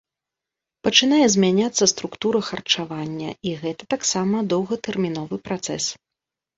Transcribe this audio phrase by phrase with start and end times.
[0.87, 5.83] Пачынае змяняцца структура харчавання, і гэта таксама доўгатэрміновы працэс.